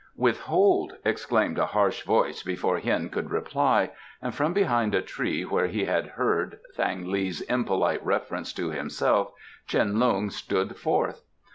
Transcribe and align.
"Withhold!" 0.15 0.97
exclaimed 1.05 1.59
a 1.59 1.67
harsh 1.67 2.01
voice 2.01 2.41
before 2.41 2.79
Hien 2.79 3.09
could 3.09 3.29
reply, 3.29 3.91
and 4.19 4.33
from 4.33 4.51
behind 4.51 4.95
a 4.95 5.01
tree 5.03 5.45
where 5.45 5.67
he 5.67 5.85
had 5.85 6.07
heard 6.07 6.59
Thang 6.75 7.05
li's 7.11 7.41
impolite 7.41 8.03
reference 8.03 8.51
to 8.53 8.71
himself 8.71 9.31
Tsin 9.67 9.99
Lung 9.99 10.31
stood 10.31 10.75
forth. 10.75 11.21